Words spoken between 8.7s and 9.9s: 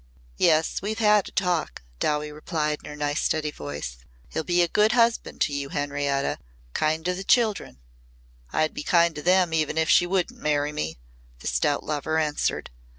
be kind to them even if